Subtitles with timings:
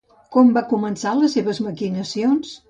[0.35, 2.59] Com va començar les seves maquinacions?